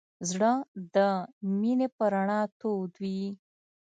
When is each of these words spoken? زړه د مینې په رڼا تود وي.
زړه 0.29 0.51
د 0.93 0.97
مینې 1.59 1.87
په 1.97 2.03
رڼا 2.13 2.41
تود 2.59 2.91
وي. 3.03 3.23